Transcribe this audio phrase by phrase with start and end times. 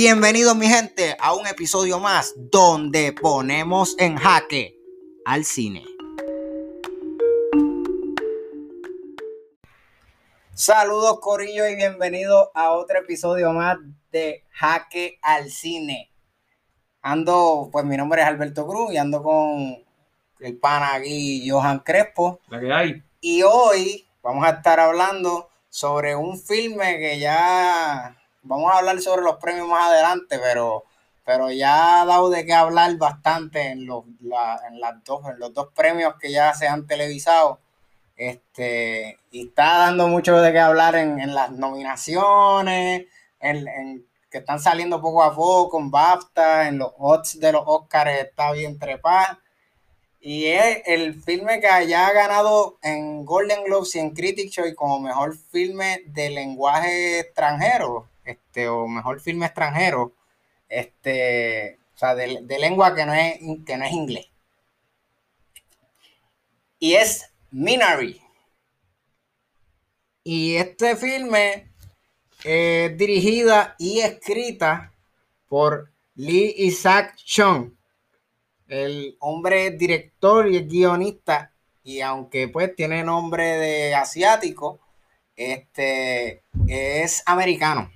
[0.00, 4.78] Bienvenidos mi gente a un episodio más donde ponemos en jaque
[5.24, 5.84] al cine.
[10.54, 13.78] Saludos Corillo y bienvenidos a otro episodio más
[14.12, 16.12] de Jaque al Cine.
[17.02, 19.84] Ando, pues mi nombre es Alberto Cruz y ando con
[20.38, 22.38] el pana aquí Johan Crespo.
[22.46, 23.02] La que hay.
[23.20, 28.17] Y hoy vamos a estar hablando sobre un filme que ya
[28.48, 30.84] vamos a hablar sobre los premios más adelante, pero,
[31.24, 35.52] pero ya ha dado de qué hablar bastante en los, en las dos, en los
[35.52, 37.60] dos premios que ya se han televisado.
[38.16, 43.06] Este, y está dando mucho de qué hablar en, las nominaciones,
[43.38, 48.10] en, que están saliendo poco a poco en BAFTA, en los odds de los Oscars
[48.18, 49.38] está bien trepado.
[50.20, 54.98] Y es el filme que haya ganado en Golden Globes y en Critics Choice como
[54.98, 60.14] mejor filme de lenguaje extranjero, este, o mejor filme extranjero,
[60.68, 64.26] este, o sea, de, lengua que no, es, que no es inglés.
[66.78, 68.20] Y es Minari.
[70.22, 71.72] Y este filme
[72.44, 74.92] es dirigida y escrita
[75.48, 77.72] por Lee Isaac Chung.
[78.66, 84.78] El hombre director y guionista, y aunque pues tiene nombre de asiático,
[85.34, 87.90] este es americano.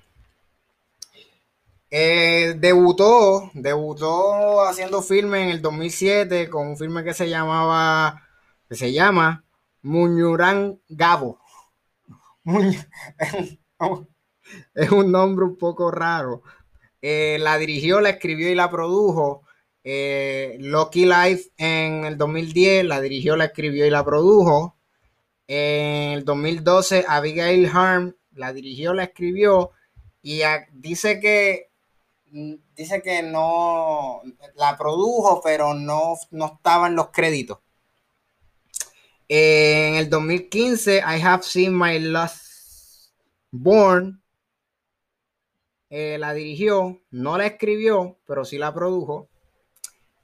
[1.94, 8.26] Eh, debutó, debutó haciendo filme en el 2007 con un filme que se llamaba,
[8.66, 9.44] que se llama
[9.82, 11.38] Muñurán Gabo.
[14.74, 16.42] es un nombre un poco raro.
[17.02, 19.42] Eh, la dirigió, la escribió y la produjo.
[19.84, 24.78] Eh, Lucky Life en el 2010, la dirigió, la escribió y la produjo.
[25.46, 29.72] En el 2012, Abigail Harm la dirigió, la escribió
[30.22, 30.40] y
[30.72, 31.71] dice que
[32.32, 34.22] dice que no
[34.56, 37.58] la produjo, pero no, no estaba en los créditos.
[39.28, 43.12] En el 2015, I Have Seen My Last
[43.50, 44.22] Born.
[45.90, 49.28] Eh, la dirigió, no la escribió, pero sí la produjo.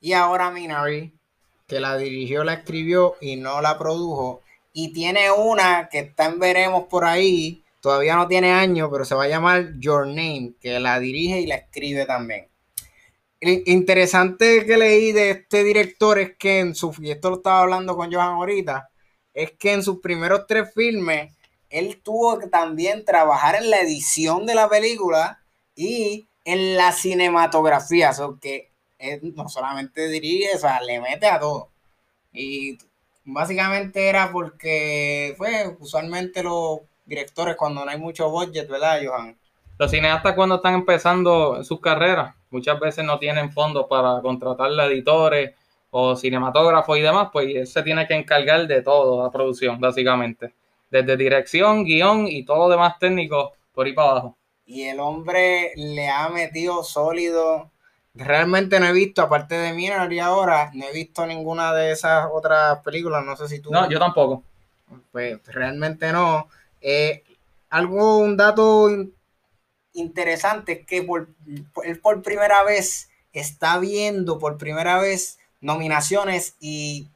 [0.01, 1.19] Y ahora Minari,
[1.67, 4.43] que la dirigió, la escribió y no la produjo.
[4.73, 7.65] Y tiene una que está veremos por ahí.
[7.81, 11.47] Todavía no tiene años, pero se va a llamar Your Name, que la dirige y
[11.47, 12.49] la escribe también
[13.41, 17.97] interesante que leí de este director es que en su, y esto lo estaba hablando
[17.97, 18.91] con Johan ahorita,
[19.35, 21.33] es que en sus primeros tres filmes,
[21.71, 25.41] él tuvo que también trabajar en la edición de la película
[25.77, 31.39] y en la cinematografía, o que él no solamente dirige, o sea, le mete a
[31.39, 31.71] todo.
[32.33, 32.79] Y
[33.25, 39.37] básicamente era porque, pues, usualmente los directores cuando no hay mucho budget, ¿verdad, Johan?
[39.79, 45.55] Los cineastas cuando están empezando sus carreras, muchas veces no tienen fondos para contratar editores
[45.91, 50.53] o cinematógrafos y demás, pues él se tiene que encargar de todo, la producción, básicamente.
[50.91, 54.37] Desde dirección, guion y todo lo demás técnico por ahí para abajo.
[54.67, 57.71] Y el hombre le ha metido sólido.
[58.15, 62.81] Realmente no he visto, aparte de Minari ahora, no he visto ninguna de esas otras
[62.81, 63.25] películas.
[63.25, 63.71] No sé si tú.
[63.71, 64.43] No, yo tampoco.
[65.13, 66.49] Pues realmente no.
[66.81, 67.25] Eh,
[67.71, 68.89] algo, un dato
[69.93, 71.29] interesante que por,
[71.85, 77.11] él por primera vez está viendo por primera vez nominaciones y,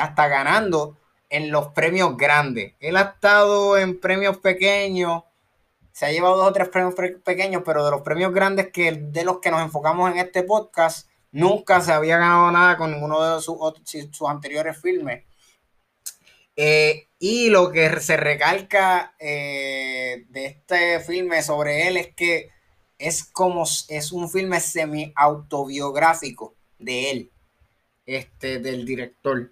[0.00, 0.96] hasta ganando
[1.28, 2.72] en los premios grandes.
[2.80, 5.24] Él ha estado en premios pequeños,
[5.92, 9.24] se ha llevado dos o tres premios pequeños, pero de los premios grandes que de
[9.24, 13.42] los que nos enfocamos en este podcast, nunca se había ganado nada con ninguno de
[13.42, 13.58] sus,
[14.10, 15.24] sus anteriores filmes.
[16.56, 22.50] Eh, y lo que se recalca eh, de este filme sobre él es que
[22.98, 27.30] es como es un filme semi autobiográfico de él,
[28.04, 29.50] este, del director.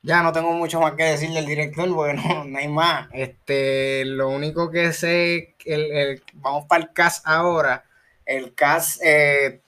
[0.00, 3.10] Ya no tengo mucho más que decir del director, porque no, hay más.
[3.12, 7.84] Este, lo único que sé, el, vamos para el cast ahora.
[8.24, 9.60] El cast eh,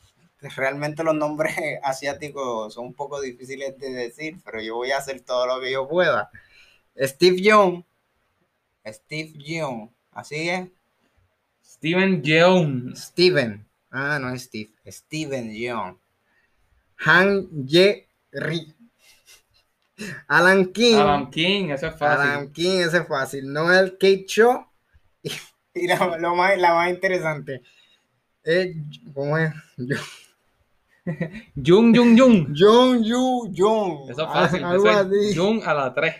[0.51, 5.21] realmente los nombres asiáticos son un poco difíciles de decir, pero yo voy a hacer
[5.21, 6.31] todo lo que yo pueda.
[6.99, 7.83] Steve Young.
[8.87, 9.89] Steve Young.
[10.13, 10.69] Así es.
[11.65, 12.95] Steven Young.
[12.97, 13.65] Steven.
[13.91, 14.71] Ah, no es Steve.
[14.87, 15.97] Steven Young.
[16.99, 18.75] Han Ye Ri.
[20.29, 20.97] Alan King.
[20.97, 22.31] Alan King, eso es fácil.
[22.31, 23.53] Alan King, eso es fácil.
[23.53, 24.67] Noel Kate Cho.
[25.77, 27.61] Y, la, lo más, la más interesante.
[28.45, 28.77] Es,
[29.13, 29.53] ¿Cómo es?
[29.77, 29.97] Yo.
[31.55, 32.55] Jung, Jung, Jung.
[32.55, 34.11] Jung, Yu, Jung.
[34.11, 34.65] Eso es fácil.
[34.65, 35.35] Algo así.
[35.35, 36.15] Jung a la 3.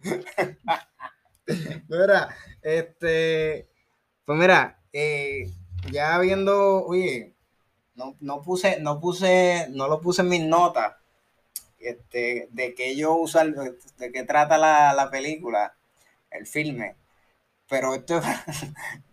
[1.88, 3.68] mira, este.
[4.24, 5.50] Pues mira, eh,
[5.92, 7.34] ya viendo, oye,
[7.94, 10.94] no, no, puse, no puse, no lo puse en mis notas,
[11.78, 15.76] este, de qué yo uso, de qué trata la, la película,
[16.30, 16.96] el filme,
[17.68, 18.20] pero esto,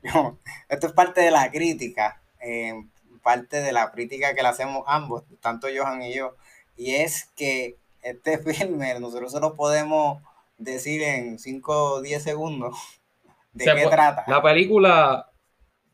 [0.69, 2.73] esto es parte de la crítica, eh,
[3.23, 6.35] parte de la crítica que le hacemos ambos, tanto Johan y yo,
[6.75, 10.21] y es que este filme nosotros solo podemos
[10.57, 12.75] decir en 5 o 10 segundos
[13.53, 14.23] de qué trata.
[14.27, 15.31] La película,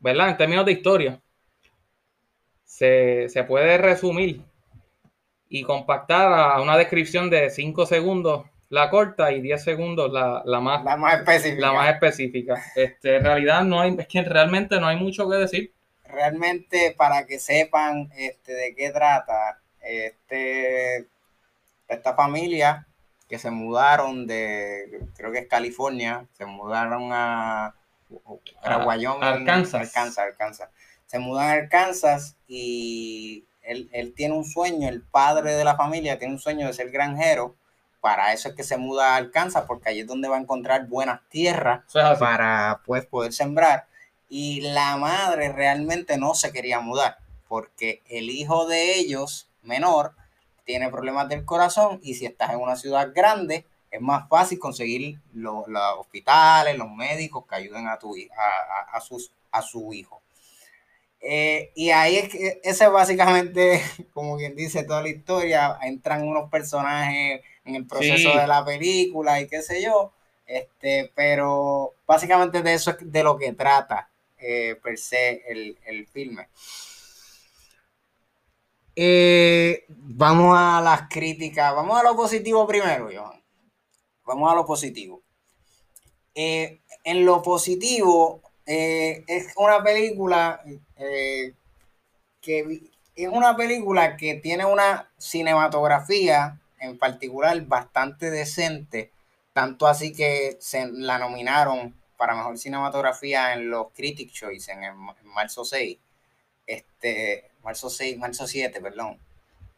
[0.00, 0.30] ¿verdad?
[0.30, 1.22] En términos de historia,
[2.64, 4.42] se, se puede resumir
[5.48, 10.60] y compactar a una descripción de 5 segundos la corta y 10 segundos la, la,
[10.60, 11.60] más, la más específica.
[11.60, 12.62] La más específica.
[12.76, 15.74] Este, en realidad no hay, es que realmente no hay mucho que decir.
[16.12, 21.06] Realmente para que sepan este, de qué trata, este,
[21.88, 22.86] esta familia
[23.28, 27.74] que se mudaron de, creo que es California, se mudaron a,
[28.62, 29.34] a.
[29.78, 30.68] Arkansas, Arkansas.
[31.06, 36.18] Se mudan a Arkansas y él, él, tiene un sueño, el padre de la familia
[36.18, 37.54] tiene un sueño de ser granjero.
[38.00, 40.88] Para eso es que se muda a Arkansas, porque allí es donde va a encontrar
[40.88, 41.82] buenas tierras
[42.18, 43.86] para pues, poder sembrar.
[44.30, 47.18] Y la madre realmente no se quería mudar,
[47.48, 50.14] porque el hijo de ellos, menor,
[50.64, 55.18] tiene problemas del corazón y si estás en una ciudad grande, es más fácil conseguir
[55.34, 55.64] los,
[55.98, 60.22] hospitales, los médicos que ayuden a, tu, a, a, sus, a su hijo.
[61.20, 63.82] Eh, y ahí es que ese básicamente,
[64.14, 69.40] como quien dice toda la historia, entran unos personajes en el proceso de la película
[69.40, 70.12] y qué sé yo,
[70.46, 74.09] este, pero básicamente de eso es de lo que trata
[74.40, 76.48] eh, per se el, el filme.
[78.96, 81.74] Eh, vamos a las críticas.
[81.74, 83.08] Vamos a lo positivo primero.
[84.24, 85.22] Vamos a lo positivo.
[86.34, 90.62] Eh, en lo positivo, es una película
[92.40, 99.10] que es una película que tiene una cinematografía en particular bastante decente,
[99.52, 104.94] tanto así que se la nominaron para mejor cinematografía en los Critic Choice en, en
[105.34, 105.98] marzo 6.
[106.66, 109.18] Este, marzo 6, marzo 7, perdón,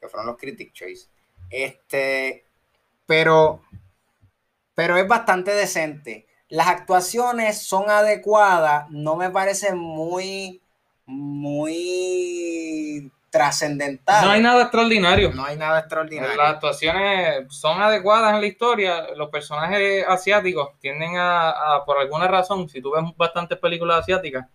[0.00, 1.06] que fueron los Critic Choice.
[1.48, 2.44] Este,
[3.06, 3.62] pero,
[4.74, 6.26] pero es bastante decente.
[6.48, 10.60] Las actuaciones son adecuadas, no me parecen muy,
[11.06, 14.24] muy trascendentales.
[14.24, 15.32] No hay nada extraordinario.
[15.32, 16.36] No hay nada extraordinario.
[16.36, 19.06] Las actuaciones son adecuadas en la historia.
[19.16, 24.46] Los personajes asiáticos tienden a, a por alguna razón, si tú ves bastantes películas asiáticas,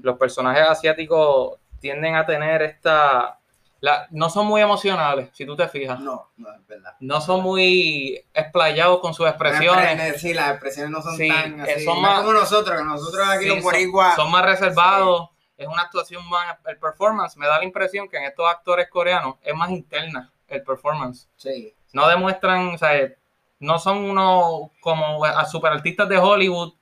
[0.00, 3.38] los personajes asiáticos tienden a tener esta...
[3.80, 5.98] La, no son muy emocionales, si tú te fijas.
[5.98, 6.94] No, no es verdad.
[7.00, 10.20] No son muy explayados con sus expresiones.
[10.20, 11.84] Sí, las expresiones no son tan así.
[11.84, 14.14] Son más, como nosotros, que nosotros aquí los boricuas...
[14.14, 15.30] Son, son, más reservados,
[15.62, 16.58] es una actuación más...
[16.66, 20.62] El performance, me da la impresión que en estos actores coreanos es más interna el
[20.62, 21.28] performance.
[21.36, 21.74] Sí.
[21.92, 23.12] No demuestran, o sea,
[23.58, 26.74] no son unos como a superartistas de Hollywood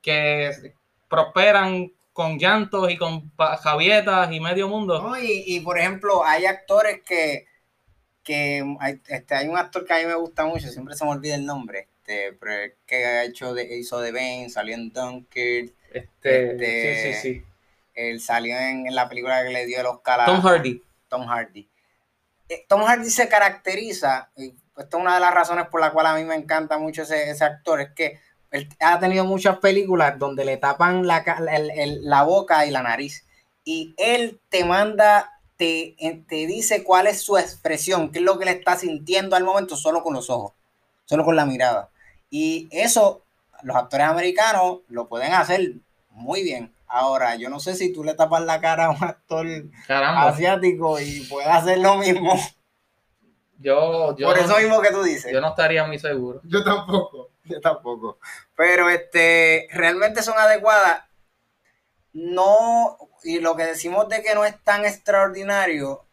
[0.00, 0.74] que
[1.08, 5.12] prosperan con llantos y con javietas y medio mundo.
[5.20, 7.46] y, por ejemplo, hay actores que,
[8.22, 11.10] que hay, este, hay un actor que a mí me gusta mucho, siempre se me
[11.10, 15.74] olvida el nombre, este, pero que ha hecho de, hizo de Bane, salió en Dunkirk.
[15.92, 17.44] Este, este, sí, sí, sí.
[17.96, 20.82] Él salió en, la película que le dio el Oscar Tom Hardy.
[21.08, 21.68] Tom Hardy.
[22.48, 26.06] Eh, Tom Hardy se caracteriza, y esto es una de las razones por la cual
[26.06, 30.18] a mí me encanta mucho ese, ese actor, es que él ha tenido muchas películas
[30.18, 31.24] donde le tapan la,
[32.02, 33.26] la boca y la nariz.
[33.64, 35.96] Y él te manda, te,
[36.28, 39.76] te dice cuál es su expresión, qué es lo que le está sintiendo al momento
[39.76, 40.52] solo con los ojos,
[41.04, 41.90] solo con la mirada.
[42.30, 43.22] Y eso
[43.62, 45.72] los actores americanos lo pueden hacer
[46.10, 46.72] muy bien.
[46.88, 49.46] Ahora, yo no sé si tú le tapas la cara a un actor
[49.88, 52.34] asiático y puede hacer lo mismo.
[53.58, 55.32] Yo, Por eso mismo que tú dices.
[55.32, 56.40] Yo no estaría muy seguro.
[56.44, 57.30] Yo tampoco.
[57.44, 58.18] Yo tampoco.
[58.54, 61.04] Pero este, realmente son adecuadas.
[62.12, 66.04] No, y lo que decimos de que no es tan extraordinario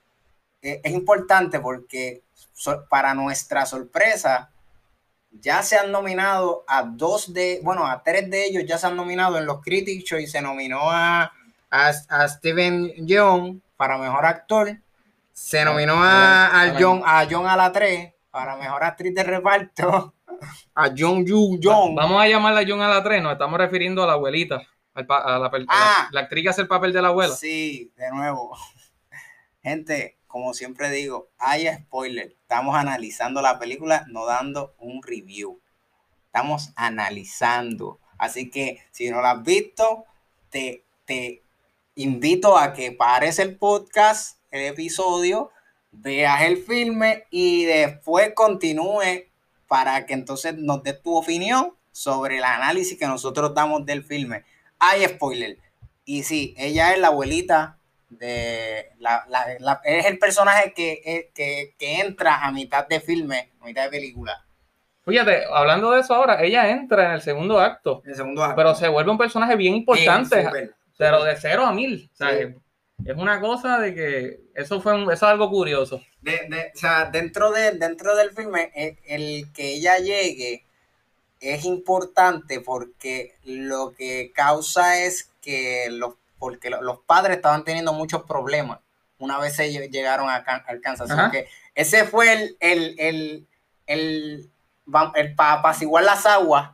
[0.62, 2.24] eh, es importante porque
[2.90, 4.53] para nuestra sorpresa
[5.40, 8.96] ya se han nominado a dos de, bueno, a tres de ellos ya se han
[8.96, 11.32] nominado en los Critics y se nominó a,
[11.70, 14.78] a, Steven Young para mejor actor,
[15.32, 20.14] se nominó a, a John, a John a la 3 para mejor actriz de reparto
[20.76, 21.96] a John Yu Jong.
[21.96, 24.62] Vamos a llamarla a John a la 3, nos estamos refiriendo a la abuelita,
[24.94, 27.34] a la, ah, la, actriz que hace el papel de la abuela.
[27.34, 28.56] Sí, de nuevo.
[29.64, 32.36] Gente, como siempre digo, hay spoiler.
[32.42, 35.62] Estamos analizando la película, no dando un review.
[36.26, 38.00] Estamos analizando.
[38.18, 40.06] Así que si no la has visto,
[40.50, 41.44] te, te
[41.94, 45.52] invito a que pares el podcast, el episodio,
[45.92, 49.28] veas el filme y después continúe
[49.68, 54.46] para que entonces nos des tu opinión sobre el análisis que nosotros damos del filme.
[54.80, 55.60] Hay spoiler.
[56.06, 57.78] Y sí, ella es la abuelita
[58.18, 63.84] de la, es el personaje que, que, que, entra a mitad de filme, a mitad
[63.84, 64.46] de película.
[65.06, 68.02] Fíjate, hablando de eso ahora, ella entra en el segundo acto.
[68.06, 68.56] El segundo acto.
[68.56, 70.72] Pero se vuelve un personaje bien importante.
[70.98, 72.10] pero de cero a mil.
[73.06, 76.02] Es una cosa de que eso fue eso es algo curioso.
[76.22, 80.64] De, o sea, dentro, de, dentro del filme, el, el que ella llegue
[81.42, 88.24] es importante porque lo que causa es que los, porque los padres estaban teniendo muchos
[88.24, 88.80] problemas
[89.18, 91.10] una vez ellos llegaron a, Kansas.
[91.76, 93.48] ese fue el, el, el,
[93.88, 94.52] el,
[95.16, 96.72] el para apaciguar las aguas.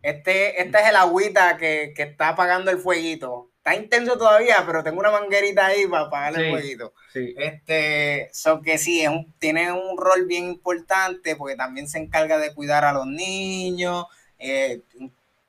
[0.00, 4.82] Este, este es el agüita que, que está apagando el fueguito está intenso todavía, pero
[4.82, 6.92] tengo una manguerita ahí para apagar el jueguito.
[7.14, 12.38] Este, so que sí, es un, tiene un rol bien importante porque también se encarga
[12.38, 14.06] de cuidar a los niños
[14.40, 14.80] eh,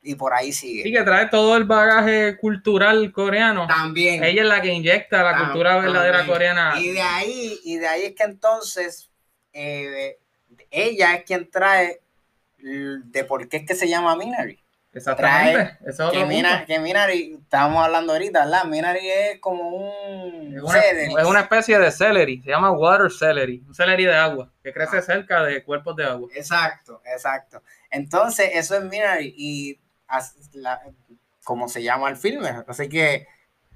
[0.04, 0.84] y por ahí sigue.
[0.84, 3.68] Sí, que trae todo el bagaje cultural coreano.
[3.68, 4.24] También.
[4.24, 6.74] Ella es la que inyecta la cultura verdadera coreana.
[6.80, 9.10] Y de ahí, y de ahí es que entonces
[9.54, 10.18] eh,
[10.70, 12.02] ella es quien trae
[12.58, 14.60] de por qué es que se llama Minari.
[14.94, 15.80] Exactamente.
[16.68, 18.66] que, Minari, estábamos hablando ahorita, ¿verdad?
[18.66, 20.56] Minari es como un.
[20.56, 24.98] Es una, especie de celery, se llama water celery, un celery de agua, que crece
[24.98, 25.02] ah.
[25.02, 26.30] cerca de cuerpos de agua.
[26.36, 27.64] Exacto, exacto.
[27.90, 29.80] Entonces, eso es Minari y
[31.44, 32.50] como se llama el filme.
[32.68, 33.28] Así que,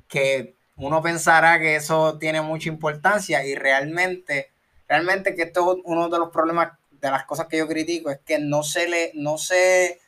[0.08, 4.52] que uno pensará que eso tiene mucha importancia y realmente,
[4.88, 8.20] realmente que esto es uno de los problemas, de las cosas que yo critico, es
[8.26, 10.00] que no se le, no se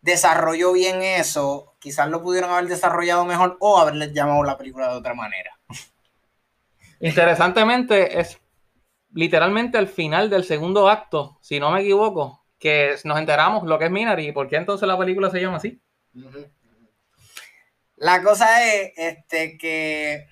[0.00, 4.98] desarrolló bien eso, quizás lo pudieron haber desarrollado mejor o haberles llamado la película de
[4.98, 5.58] otra manera.
[7.00, 8.38] Interesantemente, es
[9.12, 13.84] literalmente al final del segundo acto, si no me equivoco, que nos enteramos lo que
[13.84, 15.78] es Minari y por qué entonces la película se llama así.
[17.96, 20.26] La cosa es este, que.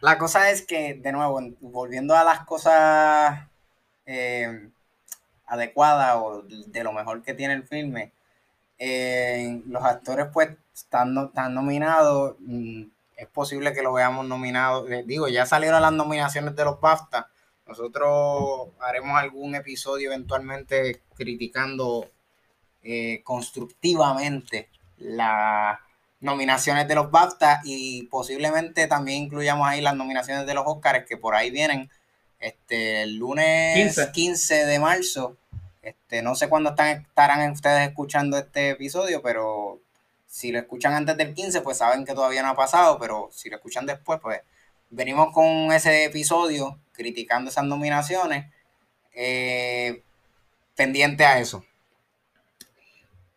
[0.00, 3.46] La cosa es que, de nuevo, volviendo a las cosas
[4.06, 4.70] eh,
[5.46, 8.12] adecuada o de lo mejor que tiene el filme.
[8.76, 12.86] Eh, los actores pues están, están nominados, mm,
[13.16, 17.28] es posible que lo veamos nominado, eh, digo, ya salieron las nominaciones de los BAFTA,
[17.70, 22.10] nosotros haremos algún episodio eventualmente criticando
[22.82, 25.78] eh, constructivamente las
[26.18, 31.16] nominaciones de los BAFTA y posiblemente también incluyamos ahí las nominaciones de los Oscars que
[31.16, 31.88] por ahí vienen
[32.40, 35.36] este, el lunes 15, de marzo.
[35.80, 39.80] Este, no sé cuándo están, estarán ustedes escuchando este episodio, pero
[40.26, 43.48] si lo escuchan antes del 15, pues saben que todavía no ha pasado, pero si
[43.48, 44.40] lo escuchan después, pues
[44.90, 48.52] venimos con ese episodio criticando esas nominaciones,
[49.14, 50.02] eh,
[50.76, 51.64] pendiente a eso.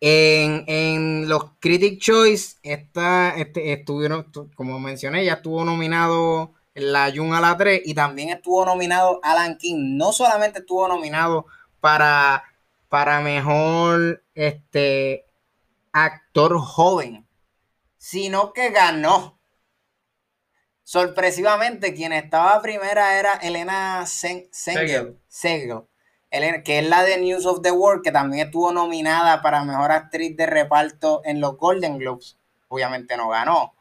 [0.00, 7.40] En, los Critic Choice, esta, este, estuvieron, como mencioné, ya estuvo nominado la Jun a
[7.40, 9.96] la 3 y también estuvo nominado Alan King.
[9.96, 11.46] No solamente estuvo nominado
[11.80, 12.44] para,
[12.90, 15.24] para mejor este,
[15.90, 17.26] actor joven,
[17.96, 19.33] sino que ganó.
[20.84, 25.16] Sorpresivamente, quien estaba primera era Elena Segel,
[26.62, 30.36] que es la de News of the World, que también estuvo nominada para mejor actriz
[30.36, 32.36] de reparto en los Golden Globes.
[32.68, 33.74] Obviamente no ganó.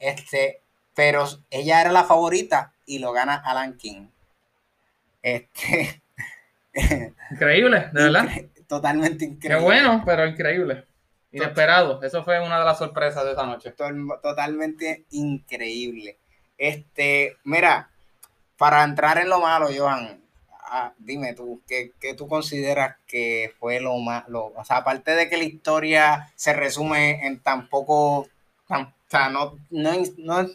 [0.00, 0.60] Este,
[0.92, 4.08] pero ella era la favorita y lo gana Alan King.
[5.22, 6.02] Este.
[7.30, 8.28] Increíble, de verdad.
[8.66, 9.58] totalmente increíble.
[9.58, 10.84] Qué bueno, pero increíble.
[11.30, 12.02] Inesperado.
[12.02, 13.72] Eso fue una de las sorpresas de esta noche.
[13.72, 16.18] Totalmente increíble.
[16.60, 17.88] Este, mira,
[18.58, 20.22] para entrar en lo malo, Johan,
[20.66, 24.52] ah, dime tú, ¿qué, tú consideras que fue lo malo?
[24.54, 28.28] O sea, aparte de que la historia se resume en tan poco,
[28.68, 30.46] tan, o sea, no, no, no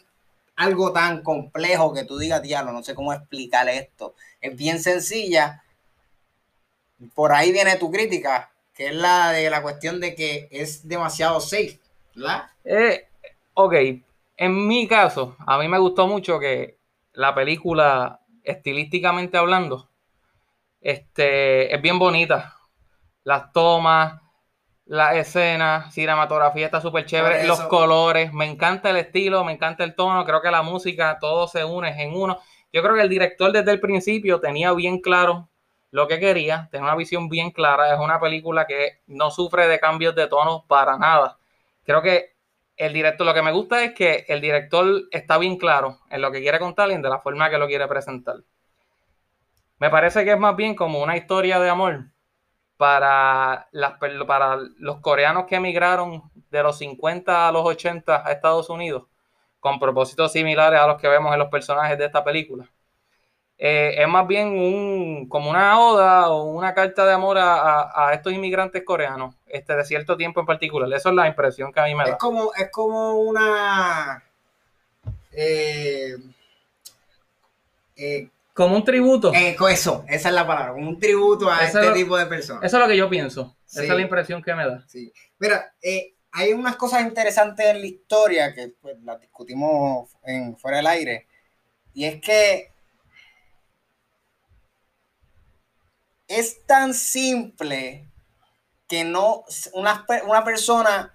[0.55, 4.13] algo tan complejo que tú digas, diablo, no sé cómo explicar esto.
[4.41, 5.63] Es bien sencilla.
[7.15, 11.41] Por ahí viene tu crítica, que es la de la cuestión de que es demasiado
[11.41, 11.79] safe,
[12.13, 12.43] ¿verdad?
[12.63, 13.07] Eh,
[13.55, 13.73] ok,
[14.37, 16.77] en mi caso, a mí me gustó mucho que
[17.13, 19.89] la película, estilísticamente hablando,
[20.81, 22.57] este, es bien bonita.
[23.23, 24.21] Las tomas,
[24.85, 29.95] la escena, cinematografía está súper chévere, los colores, me encanta el estilo, me encanta el
[29.95, 32.39] tono, creo que la música, todo se une en uno.
[32.71, 35.49] Yo creo que el director desde el principio tenía bien claro
[35.89, 39.79] lo que quería, tenía una visión bien clara, es una película que no sufre de
[39.79, 41.39] cambios de tono para nada.
[41.83, 42.34] Creo que
[42.77, 46.31] el director, lo que me gusta es que el director está bien claro en lo
[46.31, 48.37] que quiere contar y de la forma que lo quiere presentar.
[49.79, 52.05] Me parece que es más bien como una historia de amor
[52.77, 59.03] para los coreanos que emigraron de los 50 a los 80 a Estados Unidos,
[59.59, 62.69] con propósitos similares a los que vemos en los personajes de esta película.
[63.57, 68.33] Eh, es más bien un, como una oda o una carta de amor a, estos
[68.33, 70.91] inmigrantes coreanos este, de cierto tiempo en particular.
[70.93, 72.11] Eso es la impresión que a mí me da.
[72.11, 74.23] Es como, es como una...
[75.31, 76.15] Eh,
[77.95, 79.33] eh, como un tributo.
[79.33, 82.63] eso, esa es la palabra, como un tributo a este tipo de personas.
[82.63, 83.55] Eso es lo que yo pienso.
[83.67, 84.83] Esa es la impresión que me da.
[84.87, 85.11] Sí.
[85.39, 85.73] Mira,
[86.31, 91.27] hay unas cosas interesantes en la historia que pues, las discutimos en, fuera del aire.
[91.93, 92.74] Y es que
[96.27, 98.07] es tan simple
[98.87, 101.13] que no, una, una persona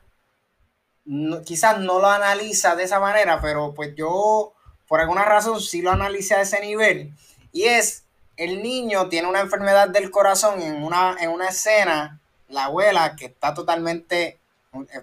[1.44, 4.52] quizás no lo analiza de esa manera, pero pues yo
[4.86, 7.12] por alguna razón sí lo analicé a ese nivel.
[7.52, 8.04] Y es,
[8.36, 13.26] el niño tiene una enfermedad del corazón en una, en una escena, la abuela que
[13.26, 14.40] está totalmente,
[14.74, 15.02] eh,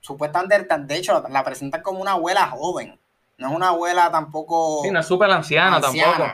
[0.00, 2.98] supuestamente, de hecho, la presentan como una abuela joven,
[3.38, 4.82] no es una abuela tampoco...
[4.82, 6.26] Sí, no es súper anciana, tampoco.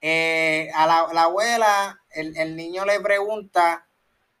[0.00, 3.86] Eh, a la, abuela, el, niño le pregunta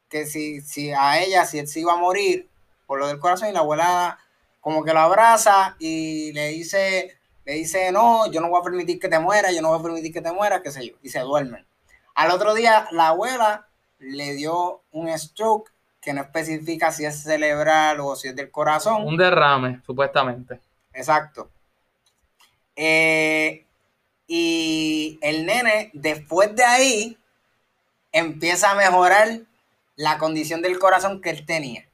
[0.08, 2.48] que si, si a ella, si él se iba a morir
[2.86, 4.18] por lo del corazón, y la abuela
[4.60, 8.98] como que lo abraza y le dice, le dice, no, yo no voy a permitir
[8.98, 11.08] que te mueras, yo no voy a permitir que te mueras, qué sé yo, y
[11.08, 11.66] se duermen.
[12.14, 18.00] Al otro día, la abuela le dio un stroke que no especifica si es cerebral
[18.00, 19.06] o si es del corazón.
[19.06, 20.60] Un derrame, supuestamente.
[20.92, 21.50] Exacto.
[22.74, 23.66] Eh,
[24.26, 27.18] y el nene, después de ahí,
[28.12, 29.40] empieza a mejorar
[29.96, 31.86] la condición del corazón que él tenía.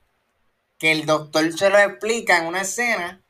[0.79, 3.23] Que el doctor se lo explica en una escena,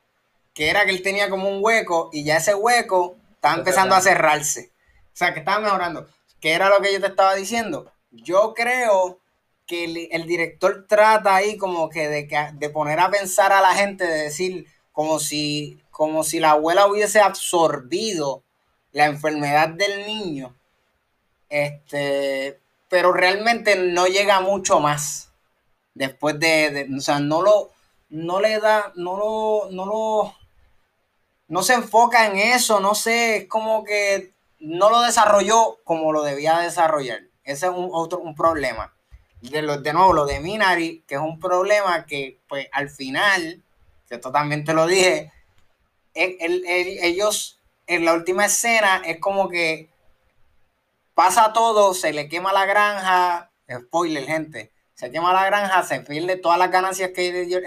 [0.55, 4.01] que era que él tenía como un hueco y ya ese hueco estaba empezando a
[4.01, 4.71] cerrarse.
[5.07, 6.09] O sea, que estaba mejorando.
[6.41, 7.91] ¿Qué era lo que yo te estaba diciendo?
[8.11, 9.19] Yo creo
[9.67, 14.05] que el, director trata ahí como que de, de, poner a pensar a la gente,
[14.05, 18.43] de decir como si, como si la abuela hubiese absorbido
[18.93, 20.57] la enfermedad del niño,
[21.49, 22.61] este,
[22.97, 25.31] pero realmente no llega mucho más
[25.93, 27.71] después de, o sea, no lo,
[28.09, 30.35] no le da, no lo, no lo,
[31.47, 36.23] no se enfoca en eso, no sé, es como que no lo desarrolló como lo
[36.23, 37.21] debía desarrollar.
[37.45, 38.95] Ese es un otro un problema.
[39.43, 43.63] De, lo, de nuevo, lo de Minari, que es un problema que, pues, al final,
[44.09, 45.31] que totalmente lo dije,
[46.15, 49.91] ellos en la última escena es como que
[51.17, 56.37] pasa todo, se le quema la granja, spoiler, gente, se quema la granja, se pierde
[56.37, 57.63] todas las ganancias que, ellos,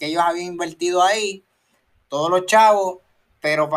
[0.00, 1.46] ellos habían invertido ahí,
[2.08, 2.98] todos los chavos,
[3.38, 3.70] pero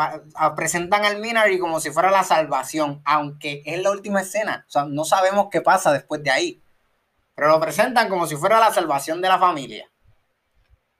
[0.55, 4.85] presentan al Minari como si fuera la salvación, aunque es la última escena, o sea,
[4.85, 6.63] no sabemos qué pasa después de ahí,
[7.35, 9.87] pero lo presentan como si fuera la salvación de la familia.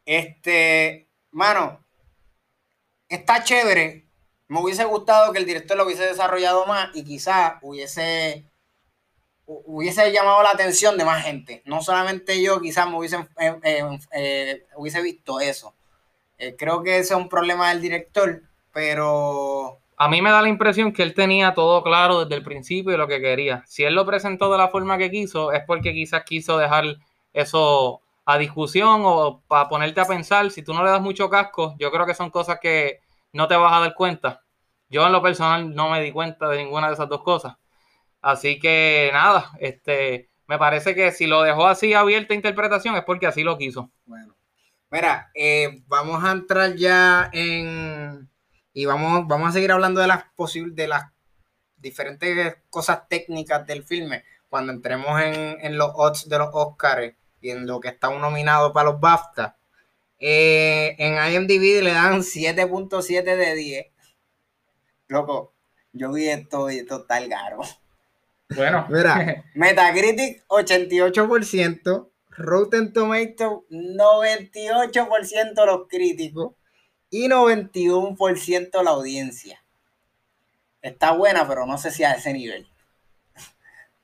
[0.06, 1.84] Este, mano,
[3.10, 4.05] está chévere
[4.47, 8.45] me hubiese gustado que el director lo hubiese desarrollado más y quizás hubiese,
[9.45, 11.63] hubiese llamado la atención de más gente.
[11.65, 15.73] No solamente yo, quizás me hubiese, eh, eh, eh, hubiese visto eso.
[16.58, 19.79] creo que ese es un problema del director, pero...
[19.97, 22.97] A mí me da la impresión que él tenía todo claro desde el principio de
[22.97, 23.63] lo que quería.
[23.65, 26.97] Si él lo presentó de la forma que quiso, es porque quizás quiso dejar
[27.31, 30.51] eso a discusión o para ponerte a pensar.
[30.51, 32.99] Si tú no le das mucho casco, yo creo que son cosas que
[33.36, 34.41] no te vas a dar cuenta.
[34.89, 37.58] Yo en lo personal no me di cuenta de ninguna de esas dos cosas.
[38.21, 43.28] Así que nada, este, me parece que si lo dejó así abierta interpretación es porque
[43.28, 43.91] así lo quiso.
[44.06, 44.36] Bueno,
[44.89, 48.30] mira, eh, vamos a entrar ya en
[48.74, 51.04] y vamos, vamos a seguir hablando de las posibles, de las
[51.78, 57.50] diferentes cosas técnicas del filme cuando entremos en, en los odds de los Oscars y
[57.50, 59.58] en lo que está nominado para los BAFTA.
[60.19, 63.86] Eh, en IMDb le dan 7.7 de 10.
[65.08, 65.54] Loco,
[65.93, 67.62] yo vi esto y esto está el garo.
[68.56, 68.86] Bueno.
[68.89, 76.54] Mira, Metacritic 88%, Rotten Tomato 98% los críticos
[77.10, 79.63] y 91% la audiencia.
[80.82, 82.67] Está buena, pero no sé si a ese nivel.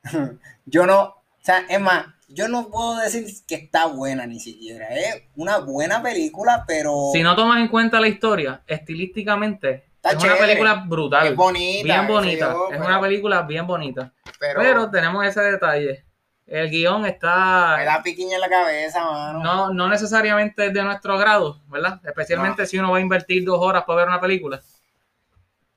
[0.66, 4.88] yo no, o sea, es más, yo no puedo decir que está buena ni siquiera.
[4.90, 7.10] Es una buena película, pero.
[7.14, 11.28] Si no tomas en cuenta la historia, estilísticamente, es una película brutal.
[11.28, 11.84] Es bonita.
[11.84, 12.56] Bien bonita.
[12.72, 14.12] es una película bien bonita.
[14.40, 16.06] Pero, tenemos ese detalle.
[16.48, 17.76] el guion está...
[17.78, 19.44] Me da piquiña en la cabeza, mano.
[19.44, 22.00] No, no necesariamente es de nuestro grado, ¿verdad?
[22.04, 24.60] Especialmente si uno va a invertir dos horas para ver una película.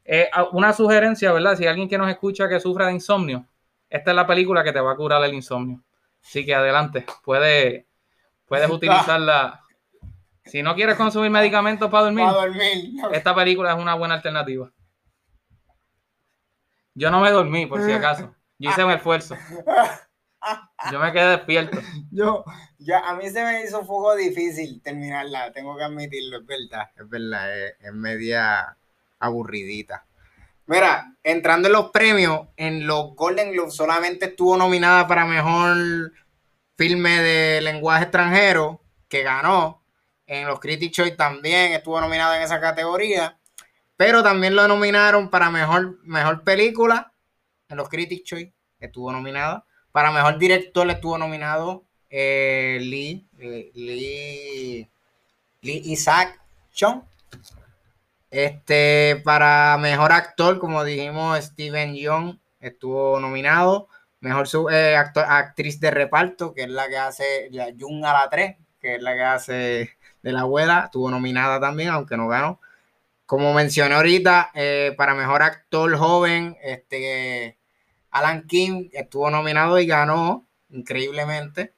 [0.07, 1.57] Eh, una sugerencia, ¿verdad?
[1.57, 3.47] Si alguien que nos escucha que sufra de insomnio,
[3.91, 5.83] esta es la película que te va a curar el insomnio.
[6.25, 7.87] Así que adelante, puede,
[8.47, 9.61] puedes utilizarla.
[10.45, 12.95] Si no quieres consumir medicamentos para dormir, Para dormir.
[13.13, 14.71] esta película es una buena alternativa.
[16.95, 18.35] Yo no me dormí, por si acaso.
[18.59, 19.37] Yo hice un esfuerzo.
[20.93, 21.79] Yo me quedé despierto.
[22.11, 22.45] Yo,
[22.79, 26.91] yo, a mí se me hizo un poco difícil terminarla, tengo que admitirlo, es verdad,
[26.95, 28.77] es verdad, es, es media
[29.19, 30.05] aburridita.
[30.67, 36.13] Mira, entrando en los premios, en los Golden Globes solamente estuvo nominada para mejor
[36.77, 39.83] filme de lenguaje extranjero, que ganó.
[40.27, 43.39] En los Critics Choice también estuvo nominada en esa categoría.
[43.97, 47.13] Pero también lo nominaron para mejor, mejor película.
[47.69, 49.67] En los Critics Choice estuvo nominada.
[49.93, 54.89] Para mejor director estuvo nominado eh, Lee, eh, Lee,
[55.61, 56.41] Lee Isaac
[56.73, 57.03] Chung.
[58.35, 63.87] Este, para mejor actor, como dijimos, Steven Young estuvo nominado.
[64.19, 68.57] Mejor eh, actriz de reparto, que es la que hace la Jung a la 3,
[68.81, 72.61] que es la que hace de la abuela, estuvo nominada también, aunque no ganó.
[73.25, 77.57] Como mencioné ahorita, eh, para mejor actor joven, este,
[78.11, 81.73] Alan King estuvo nominado y ganó increíblemente.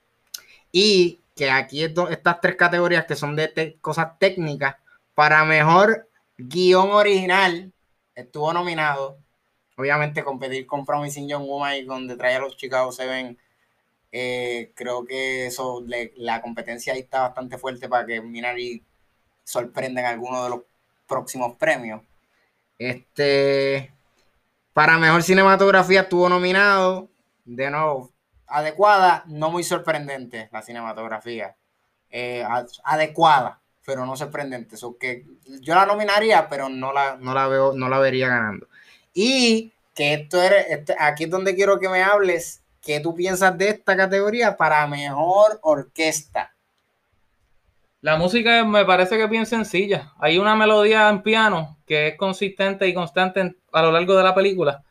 [0.72, 4.76] Y que aquí estas tres categorías que son de cosas técnicas,
[5.14, 6.05] para mejor
[6.38, 7.72] guion original
[8.14, 9.18] estuvo nominado.
[9.76, 13.38] Obviamente competir con Promising Young Woman y donde trae a los Chicago Seven,
[14.10, 15.84] eh, creo que eso,
[16.16, 18.82] la competencia ahí está bastante fuerte para que Minari
[19.44, 20.60] sorprenda en alguno de los
[21.06, 22.02] próximos premios.
[22.78, 23.92] Este,
[24.72, 27.08] para mejor cinematografía estuvo nominado,
[27.44, 28.10] de nuevo,
[28.46, 31.56] adecuada, no muy sorprendente la cinematografía.
[32.10, 32.44] Eh,
[32.84, 34.76] adecuada, pero no sorprendente.
[34.76, 35.24] So que
[35.60, 38.66] yo la nominaría, pero no la, no la veo, no la vería ganando.
[39.14, 43.56] Y que esto eres, este, aquí es donde quiero que me hables, ¿qué tú piensas
[43.56, 46.52] de esta categoría para mejor orquesta?
[48.02, 50.12] La música me parece que es bien sencilla.
[50.18, 54.34] Hay una melodía en piano que es consistente y constante a lo largo de la
[54.34, 54.82] película.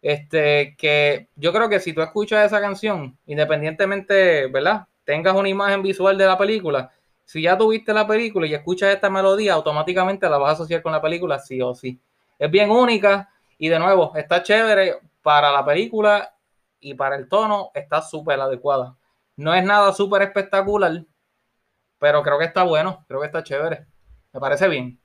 [0.00, 4.86] Este, que yo creo que si tú escuchas esa canción, independientemente, ¿verdad?
[5.04, 6.92] Tengas una imagen visual de la película,
[7.32, 10.92] si ya tuviste la película y escuchas esta melodía, automáticamente la vas a asociar con
[10.92, 11.98] la película, sí o sí.
[12.38, 16.34] Es bien única y de nuevo, está chévere para la película
[16.78, 18.98] y para el tono, está súper adecuada.
[19.34, 21.06] No es nada súper espectacular,
[21.98, 23.86] pero creo que está bueno, creo que está chévere.
[24.34, 25.00] Me parece bien.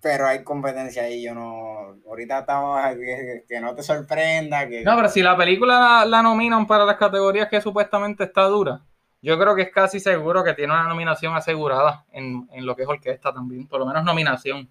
[0.00, 1.96] Pero hay competencia ahí, yo no.
[2.06, 4.68] Ahorita estamos que, que no te sorprenda.
[4.68, 4.84] Que...
[4.84, 8.84] No, pero si la película la, la nominan para las categorías que supuestamente está dura,
[9.22, 12.82] yo creo que es casi seguro que tiene una nominación asegurada en, en, lo que
[12.82, 14.68] es orquesta también, por lo menos nominación.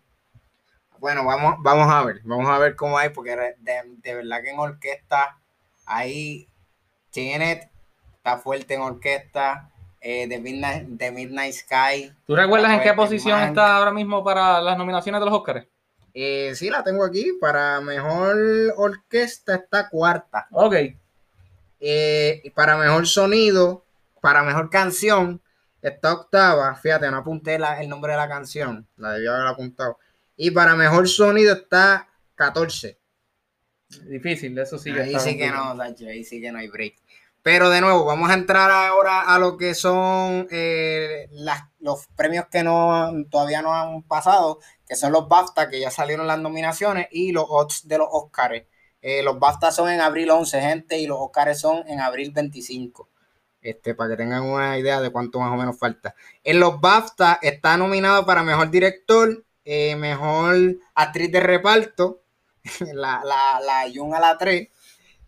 [1.00, 4.52] Bueno, vamos, vamos a ver, vamos a ver cómo hay, porque de, de verdad que
[4.52, 5.38] en orquesta
[5.86, 6.48] ahí
[7.12, 7.70] Tenet
[8.18, 12.14] está fuerte en orquesta, eh, The, Midnight, The Midnight Sky.
[12.26, 15.68] ¿Tú recuerdas en qué posición está ahora mismo para las nominaciones de los Oscars?
[16.14, 17.34] Eh, sí, la tengo aquí.
[17.40, 18.38] Para mejor
[18.78, 20.48] orquesta está cuarta.
[20.52, 20.76] Ok.
[21.80, 23.86] Eh, para mejor sonido
[24.22, 25.42] para mejor canción
[25.82, 26.74] está octava.
[26.76, 28.88] Fíjate, no apunté la, el nombre de la canción.
[28.98, 29.98] La debía haber apuntado.
[30.38, 33.00] Y para mejor sonido está 14.
[34.06, 34.92] Difícil, eso sí.
[34.92, 36.96] Ahí sí que no, ahí sí que no hay break.
[37.44, 42.46] Pero de nuevo, vamos a entrar ahora a lo que son eh, las, los premios
[42.52, 47.08] que no todavía no han pasado, que son los BAFTA, que ya salieron las nominaciones,
[47.12, 48.64] y los odds de los Oscars.
[49.02, 53.11] Eh, los BAFTA son en abril 11, gente, y los Oscars son en abril 25
[53.62, 56.16] este, para que tengan una idea de cuánto más o menos falta.
[56.44, 62.24] En los BAFTA está nominado para mejor director, eh, mejor actriz de reparto,
[62.94, 64.68] la, la, la Jung a la 3,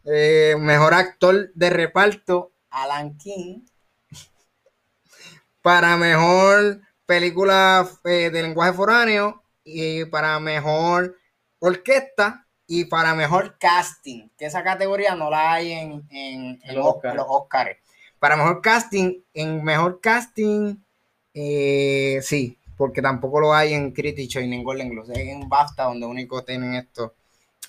[0.05, 3.61] eh, mejor actor de reparto, Alan King,
[5.61, 11.17] para mejor película eh, de lenguaje foráneo y para mejor
[11.59, 16.95] orquesta y para mejor casting, que esa categoría no la hay en, en, en los,
[16.95, 17.15] Oscar.
[17.15, 17.77] los Oscars.
[18.23, 20.77] Para mejor casting, en mejor casting,
[21.33, 25.09] eh, sí, porque tampoco lo hay en Critics y en Golden Globes.
[25.09, 27.15] Es en BAFTA donde único tienen esto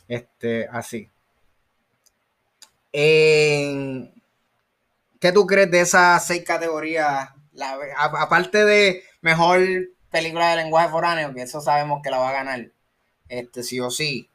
[0.07, 1.11] este, así.
[2.93, 4.13] ¿Qué
[5.35, 7.31] tú crees de esas seis categorías?
[7.97, 9.59] Aparte de mejor
[10.09, 12.71] película de lenguaje foráneo, que eso sabemos que la va a ganar,
[13.29, 14.31] este, sí o sí.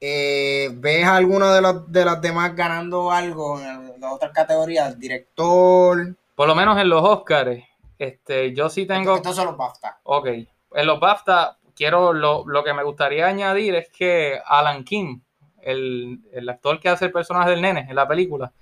[0.00, 6.16] Eh, ¿Ves alguno de los, de los demás ganando algo en las otras categorías, director.
[6.34, 7.62] Por lo menos en los Oscars,
[7.98, 9.16] este, yo sí tengo.
[9.16, 10.00] Estos son los BAFTA.
[10.04, 10.26] Ok.
[10.26, 15.20] En los BAFTA, quiero, lo, lo, que me gustaría añadir es que Alan King,
[15.62, 18.52] el, el, actor que hace el personaje del nene en la película,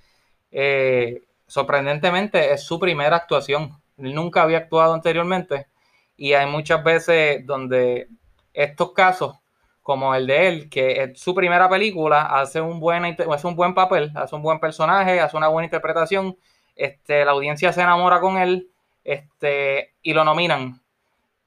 [0.51, 3.81] eh, sorprendentemente es su primera actuación.
[3.97, 5.67] Él nunca había actuado anteriormente
[6.15, 8.07] y hay muchas veces donde
[8.53, 9.37] estos casos,
[9.83, 13.73] como el de él, que es su primera película, hace un buen, hace un buen
[13.73, 16.37] papel, hace un buen personaje, hace una buena interpretación,
[16.75, 18.71] este, la audiencia se enamora con él
[19.03, 20.81] este, y lo nominan.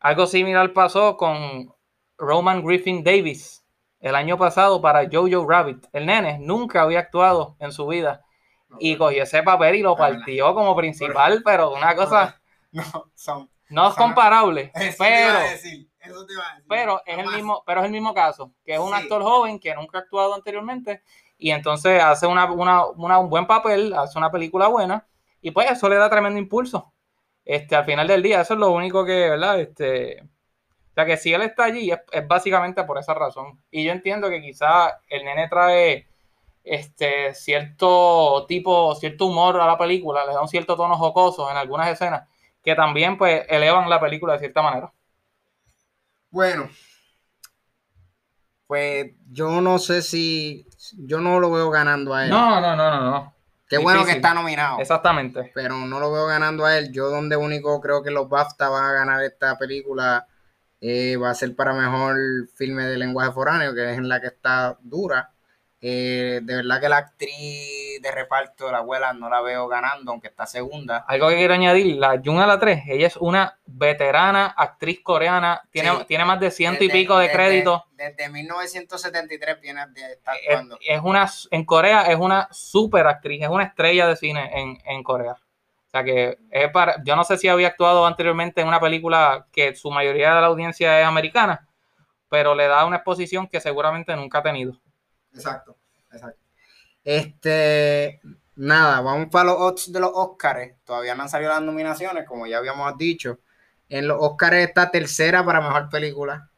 [0.00, 1.74] Algo similar pasó con
[2.18, 3.64] Roman Griffin Davis
[4.00, 5.86] el año pasado para Jojo Rabbit.
[5.92, 8.22] El nene nunca había actuado en su vida
[8.78, 13.88] y cogió ese papel y lo partió como principal, pero una cosa no, son, no
[13.88, 14.70] es comparable.
[14.98, 16.66] Pero, decir, eso te iba a decir.
[16.68, 19.74] pero es el mismo, pero es el mismo caso, que es un actor joven que
[19.74, 21.02] nunca ha actuado anteriormente
[21.38, 25.06] y entonces hace una, una, una, un buen papel, hace una película buena
[25.40, 26.92] y pues eso le da tremendo impulso.
[27.44, 29.60] Este, al final del día, eso es lo único que, ¿verdad?
[29.60, 33.62] Este, o sea que si él está allí es, es básicamente por esa razón.
[33.70, 36.08] Y yo entiendo que quizá el nene trae
[36.64, 41.56] este, cierto tipo, cierto humor a la película, le da un cierto tono jocoso en
[41.56, 42.28] algunas escenas
[42.66, 44.92] que también pues elevan la película de cierta manera.
[46.30, 46.68] Bueno,
[48.66, 50.66] pues yo no sé si
[50.98, 52.30] yo no lo veo ganando a él.
[52.30, 53.34] No, no, no, no, no.
[53.68, 54.78] Qué bueno que está nominado.
[54.78, 55.50] Exactamente.
[55.54, 56.92] Pero no lo veo ganando a él.
[56.92, 60.26] Yo donde único creo que los BAFTA van a ganar esta película
[60.80, 62.16] eh, va a ser para mejor
[62.54, 65.32] filme de lenguaje foráneo, que es en la que está dura.
[65.88, 70.26] Eh, de verdad que la actriz de reparto, la abuela, no la veo ganando, aunque
[70.26, 71.04] está segunda.
[71.06, 75.62] Algo que quiero añadir, la Jung a la 3, ella es una veterana actriz coreana,
[75.70, 76.04] tiene, Sí.
[76.08, 77.82] tiene más de ciento y Desde- pico de desde- créditos.
[77.92, 80.78] Desde 1973 viene de estar Es, actuando.
[80.80, 85.02] es una, en Corea es una super actriz, es una estrella de cine en, en
[85.04, 85.32] Corea.
[85.34, 89.46] O sea que es para, yo no sé si había actuado anteriormente en una película
[89.52, 91.68] que su mayoría de la audiencia es americana,
[92.28, 94.72] pero le da una exposición que seguramente nunca ha tenido.
[95.36, 95.76] Exacto,
[96.10, 96.40] exacto.
[97.04, 98.20] Este,
[98.56, 100.72] nada, vamos para los de los Oscars.
[100.84, 103.38] Todavía no han salido las nominaciones, como ya habíamos dicho.
[103.88, 106.50] En los Oscars está tercera para mejor película,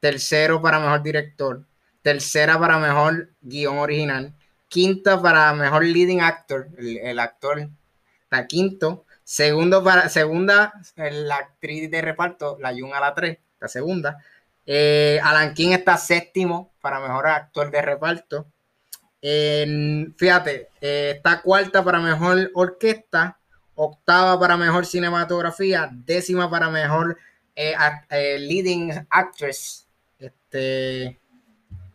[0.00, 1.64] tercero para mejor director,
[2.02, 4.34] tercera para mejor guion original,
[4.68, 7.70] quinta para mejor leading actor, el, actor
[8.24, 13.68] está quinto, segundo para segunda la actriz de reparto, la Jung a la 3, la
[13.68, 14.18] segunda.
[14.66, 18.46] Eh, Alan King está séptimo para mejor actor de reparto.
[20.16, 23.38] Fíjate, eh, está cuarta para mejor orquesta,
[23.74, 27.16] octava para mejor cinematografía, décima para mejor
[27.56, 27.74] eh,
[28.10, 29.86] eh, leading actress,
[30.18, 31.18] este,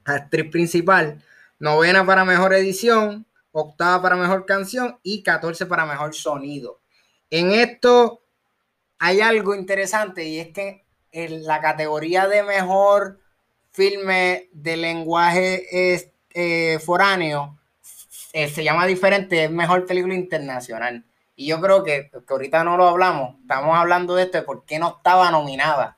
[0.05, 1.23] actriz principal,
[1.60, 6.79] novena para mejor edición, octava para mejor canción y 14 para mejor sonido.
[7.29, 8.23] En esto
[8.97, 13.19] hay algo interesante y es que en la categoría de mejor
[13.72, 17.56] filme de lenguaje es- eh, foráneo
[18.34, 21.04] eh, se llama diferente, es mejor película internacional.
[21.36, 24.65] Y yo creo que, que ahorita no lo hablamos, estamos hablando de esto, de por
[24.65, 25.98] qué no estaba nominada.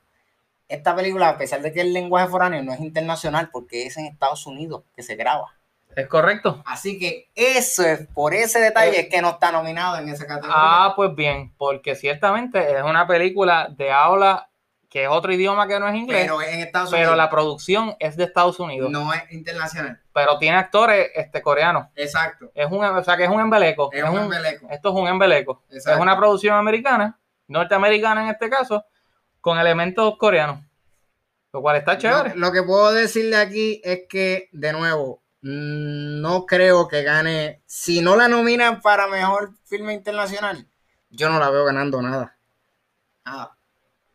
[0.70, 4.06] Esta película, a pesar de que el lenguaje foráneo no es internacional, porque es en
[4.06, 5.54] Estados Unidos que se graba.
[5.94, 6.64] ¿Es correcto?
[6.66, 9.02] Así que eso es, por ese detalle Eh.
[9.02, 10.56] es que no está nominado en esa categoría.
[10.58, 14.48] Ah, pues bien, porque ciertamente es una película de habla
[14.92, 17.96] que es otro idioma que no es inglés, pero, pero en Estados Unidos la producción
[17.98, 20.02] es de Estados Unidos, no es internacional.
[20.14, 21.88] pero tiene actores este, coreanos.
[21.96, 22.52] Exacto.
[22.54, 23.90] Es un, o sea, que es un embeleco.
[23.94, 24.68] Es es un embeleco.
[24.70, 25.64] esto es un embeleco.
[25.70, 25.98] Exacto.
[25.98, 28.84] Es una producción americana, norteamericana en este caso,
[29.40, 30.60] con elementos coreanos.
[31.54, 32.32] Lo cual está chévere.
[32.36, 37.62] Lo, lo que puedo decirle aquí es que, de nuevo, mm, no creo que gane.
[37.66, 40.68] Si no la nominan para mejor filme internacional,
[41.10, 42.36] yo no la veo ganando nada.
[43.24, 43.56] Nada.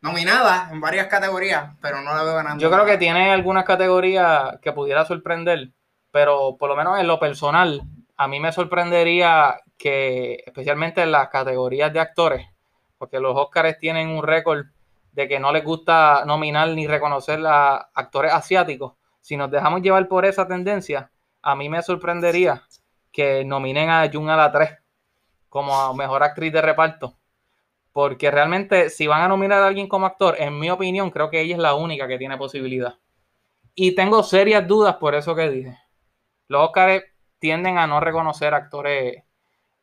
[0.07, 2.61] Nominada en varias categorías, pero no la veo ganando.
[2.61, 5.71] Yo creo que tiene algunas categorías que pudiera sorprender,
[6.11, 7.81] pero por lo menos en lo personal,
[8.15, 12.47] a mí me sorprendería que, especialmente en las categorías de actores,
[12.97, 14.65] porque los Oscars tienen un récord
[15.11, 18.93] de que no les gusta nominar ni reconocer a actores asiáticos.
[19.19, 22.63] Si nos dejamos llevar por esa tendencia, a mí me sorprendería
[23.11, 24.77] que nominen a Jung a la 3
[25.49, 27.15] como mejor actriz de reparto.
[27.97, 31.41] Porque realmente, si van a nominar a alguien como actor, en mi opinión, creo que
[31.41, 32.99] ella es la única que tiene posibilidad.
[33.73, 35.79] Y tengo serias dudas por eso que dije.
[36.47, 37.03] Los Oscars
[37.39, 39.23] tienden a no reconocer actores,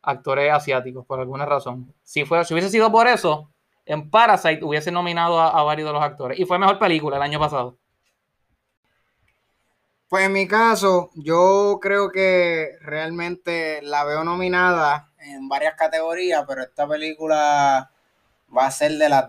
[0.00, 1.92] actores asiáticos por alguna razón.
[2.05, 3.50] Si, fue, si hubiese sido por eso,
[3.85, 6.38] en Parasite hubiese nominado a, a varios de los actores.
[6.38, 7.79] Y fue mejor película el año pasado.
[10.09, 16.62] Pues en mi caso, yo creo que realmente la veo nominada en varias categorías, pero
[16.62, 17.90] esta película
[18.56, 19.26] va a ser de las,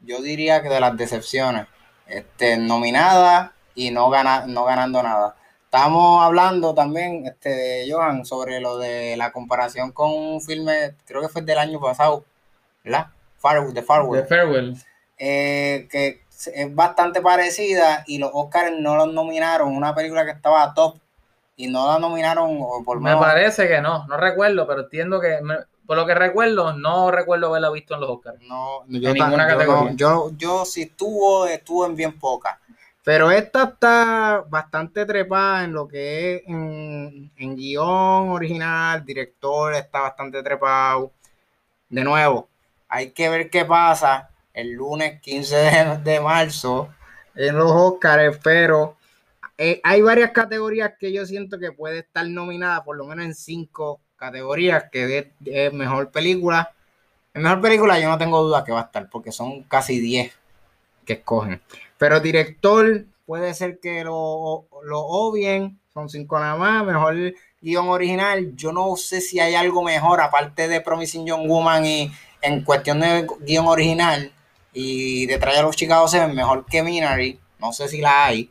[0.00, 1.66] yo diría que de las decepciones.
[2.06, 5.36] Este, nominada y no, gana, no ganando nada.
[5.64, 11.28] Estamos hablando también, este, Johan, sobre lo de la comparación con un filme, creo que
[11.28, 12.24] fue del año pasado,
[12.82, 13.06] ¿verdad?
[13.38, 14.22] Farewell, The Farewell.
[14.22, 14.76] The Farewell.
[15.16, 20.74] Eh, que es bastante parecida y los Oscars no los nominaron, una película que estaba
[20.74, 20.98] top
[21.56, 25.38] y no la nominaron por Me parece que no, no recuerdo, pero entiendo que,
[25.90, 28.40] por lo que recuerdo, no recuerdo haberla visto en los Oscars.
[28.42, 29.92] No, yo en ninguna categoría.
[29.96, 32.60] yo, yo si estuvo, estuvo en bien poca.
[33.02, 40.02] Pero esta está bastante trepada en lo que es en, en guion original, director está
[40.02, 41.10] bastante trepado.
[41.88, 42.48] De nuevo,
[42.88, 45.56] hay que ver qué pasa el lunes 15
[46.04, 46.88] de, marzo
[47.34, 48.96] en los Oscars, pero
[49.58, 53.34] eh, hay varias categorías que yo siento que puede estar nominada, por lo menos en
[53.34, 56.72] cinco categorías, que es, mejor película.
[57.34, 60.32] En mejor película yo no tengo duda que va a estar, porque son casi 10
[61.04, 61.60] que escogen.
[61.98, 67.16] Pero director puede ser que lo, lo obvien, son cinco nada más, mejor
[67.60, 68.54] guion original.
[68.54, 73.00] Yo no sé si hay algo mejor, aparte de Promising Young Woman y en cuestión
[73.00, 74.32] de guion original,
[74.72, 77.38] y de los Chicago mejor que Minari.
[77.58, 78.50] No sé si la hay.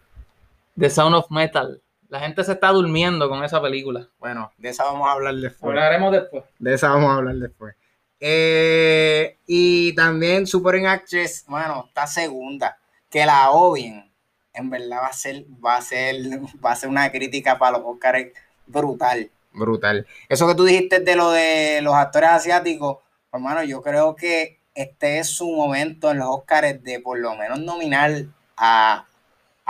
[0.77, 1.82] The Sound of Metal.
[2.09, 4.07] La gente se está durmiendo con esa película.
[4.19, 5.69] Bueno, de esa vamos a hablar después.
[5.69, 6.43] Hablaremos después.
[6.57, 7.75] De esa vamos a hablar después.
[8.19, 12.77] Eh, y también Super Actress, bueno, está segunda.
[13.09, 14.11] Que la obvien.
[14.53, 16.15] En verdad va a ser, va a ser,
[16.65, 18.27] va a ser una crítica para los Oscars
[18.65, 19.29] brutal.
[19.53, 20.07] Brutal.
[20.27, 22.97] Eso que tú dijiste de lo de los actores asiáticos,
[23.31, 27.59] hermano, yo creo que este es su momento en los Oscars de por lo menos
[27.59, 28.25] nominar
[28.57, 29.05] a,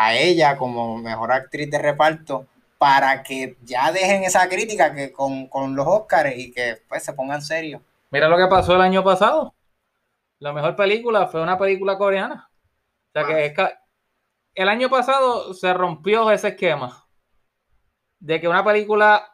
[0.07, 5.85] ella como mejor actriz de reparto para que ya dejen esa crítica que con, los
[5.85, 7.81] Oscars y que pues se pongan serios.
[8.09, 9.53] Mira lo que pasó el año pasado.
[10.39, 12.49] La mejor película fue una película coreana.
[13.09, 13.53] O sea que
[14.55, 17.05] el año pasado se rompió ese esquema
[18.19, 19.28] de que una película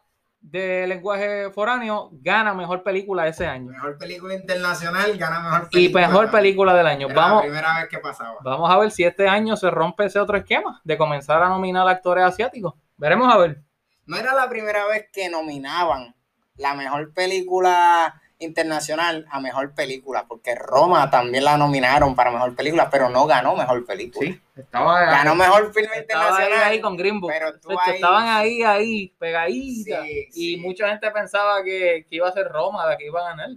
[0.51, 3.71] de lenguaje foráneo gana mejor película ese año.
[3.71, 6.03] Mejor película internacional gana mejor película.
[6.03, 7.07] Y mejor película del año.
[7.13, 8.35] vamos, la primera vez que pasaba.
[8.43, 11.87] Vamos a ver si este año se rompe ese otro esquema de comenzar a nominar
[11.87, 12.75] actores asiáticos.
[12.97, 13.63] Veremos a ver.
[14.05, 16.15] No era la primera vez que nominaban
[16.57, 22.89] la mejor película internacional a mejor película, porque Roma también la nominaron para mejor película,
[22.89, 24.29] pero no ganó mejor película.
[24.29, 26.63] Sí, estaba ganó mejor filme internacional.
[26.63, 27.49] Ahí, con Green Pero
[27.93, 30.05] estaban ahí, ahí, pegaditas.
[30.33, 33.49] y mucha gente pensaba que, iba a ser Roma la que iba a ganar.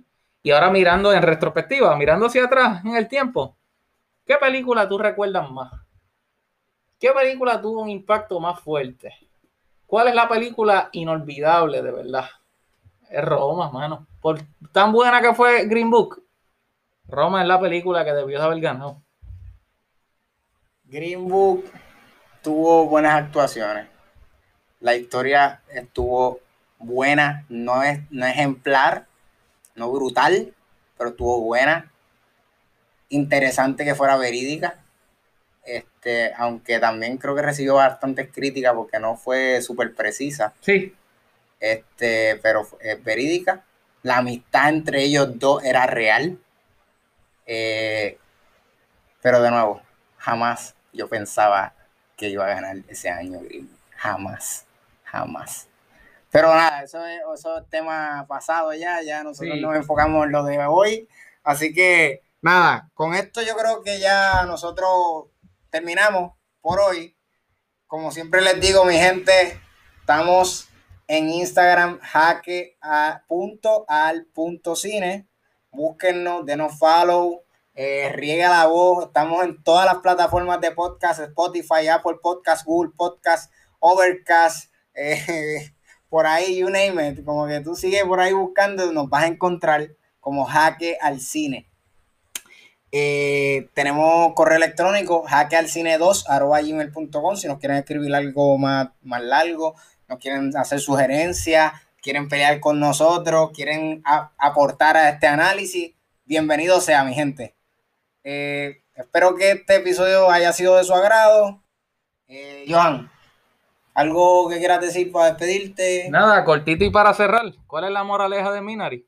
[0.43, 3.57] Y ahora mirando en retrospectiva, mirando hacia atrás en el tiempo,
[4.25, 5.73] ¿qué película tú recuerdas más?
[6.99, 9.15] ¿Qué película tuvo un impacto más fuerte?
[9.87, 12.29] ¿Cuál es la película inolvidable de verdad?
[13.11, 14.07] Es Roma, mano.
[14.21, 14.41] Por
[14.73, 16.23] tan buena que fue Green Book,
[17.09, 19.03] Roma es la película que debió haber ganado.
[20.85, 21.65] Green Book
[22.43, 23.89] tuvo buenas actuaciones.
[24.81, 26.41] La historia estuvo
[26.79, 29.07] buena, no es no ejemplar,
[29.75, 30.55] no brutal,
[30.97, 31.91] pero estuvo buena.
[33.09, 34.79] Interesante que fuera verídica.
[35.65, 40.55] Este, aunque también creo que recibió bastantes críticas porque no fue súper precisa.
[40.61, 40.95] Sí.
[41.61, 43.65] Este, pero es verídica.
[44.03, 46.39] La amistad entre ellos dos era real.
[47.47, 48.19] Eh,
[49.23, 49.83] pero de nuevo,
[50.17, 51.75] jamás yo pensaba
[52.17, 53.41] que iba a ganar ese año
[53.97, 54.65] Jamás,
[55.05, 55.69] jamás.
[56.31, 60.65] Pero nada, eso es, eso tema pasado ya, ya nosotros nos enfocamos en lo de
[60.67, 61.09] hoy.
[61.43, 65.27] Así que nada, con esto yo creo que ya nosotros
[65.71, 67.17] terminamos por hoy.
[67.87, 69.61] Como siempre les digo, mi gente,
[70.01, 70.68] estamos
[71.09, 75.27] en Instagram, jaque a punto al punto cine.
[75.73, 77.43] Búsquennos, denos follow,
[77.75, 79.07] eh, riega la voz.
[79.07, 85.73] Estamos en todas las plataformas de podcast: Spotify, Apple Podcast, Google Podcast, Overcast, eh,
[86.11, 87.25] por ahí, you name it.
[87.25, 89.89] Como que tú sigues por ahí buscando, nos vas a encontrar
[90.21, 91.71] como jaque al cine.
[92.93, 99.75] Eh, tenemos correo electrónico hackealcine2 arroba gmail.com si nos quieren escribir algo más, más largo
[100.09, 104.03] nos quieren hacer sugerencias, quieren pelear con nosotros, quieren
[104.39, 105.95] aportar a este análisis,
[106.25, 107.55] bienvenido sea mi gente.
[108.25, 111.63] Eh, espero que este episodio haya sido de su agrado.
[112.27, 113.11] Eh, Johan,
[113.95, 116.09] ¿algo que quieras decir para despedirte?
[116.11, 117.45] Nada, cortito y para cerrar.
[117.67, 119.07] ¿Cuál es la moraleja de Minari?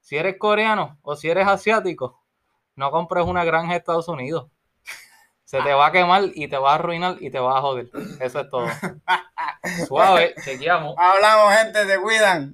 [0.00, 2.20] Si eres coreano o si eres asiático,
[2.76, 4.50] no compres una granja de Estados Unidos.
[5.50, 7.90] Se te va a quemar y te va a arruinar y te va a joder.
[8.20, 8.68] Eso es todo.
[9.88, 10.94] Suave, chequeamos.
[10.96, 12.52] Hablamos, gente, se cuidan.